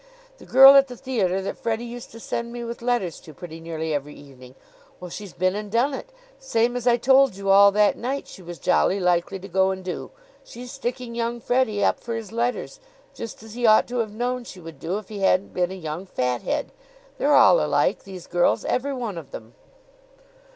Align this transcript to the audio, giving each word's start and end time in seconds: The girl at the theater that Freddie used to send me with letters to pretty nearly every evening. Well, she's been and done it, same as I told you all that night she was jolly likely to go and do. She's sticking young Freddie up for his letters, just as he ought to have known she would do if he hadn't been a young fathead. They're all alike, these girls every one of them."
The 0.39 0.47
girl 0.47 0.73
at 0.73 0.87
the 0.87 0.97
theater 0.97 1.43
that 1.43 1.59
Freddie 1.59 1.85
used 1.85 2.09
to 2.13 2.19
send 2.19 2.51
me 2.51 2.63
with 2.63 2.81
letters 2.81 3.19
to 3.19 3.35
pretty 3.35 3.59
nearly 3.59 3.93
every 3.93 4.15
evening. 4.15 4.55
Well, 4.99 5.11
she's 5.11 5.31
been 5.33 5.53
and 5.55 5.71
done 5.71 5.93
it, 5.93 6.11
same 6.39 6.75
as 6.75 6.87
I 6.87 6.97
told 6.97 7.35
you 7.35 7.51
all 7.51 7.71
that 7.73 7.95
night 7.95 8.27
she 8.27 8.41
was 8.41 8.57
jolly 8.57 8.99
likely 8.99 9.37
to 9.37 9.47
go 9.47 9.69
and 9.69 9.85
do. 9.85 10.09
She's 10.43 10.71
sticking 10.71 11.13
young 11.13 11.39
Freddie 11.39 11.85
up 11.85 11.99
for 11.99 12.15
his 12.15 12.31
letters, 12.31 12.79
just 13.13 13.43
as 13.43 13.53
he 13.53 13.67
ought 13.67 13.87
to 13.89 13.99
have 13.99 14.11
known 14.15 14.43
she 14.43 14.59
would 14.59 14.79
do 14.79 14.97
if 14.97 15.09
he 15.09 15.19
hadn't 15.19 15.53
been 15.53 15.69
a 15.69 15.75
young 15.75 16.07
fathead. 16.07 16.71
They're 17.19 17.35
all 17.35 17.63
alike, 17.63 18.03
these 18.03 18.25
girls 18.25 18.65
every 18.65 18.93
one 18.95 19.19
of 19.19 19.29
them." 19.29 19.53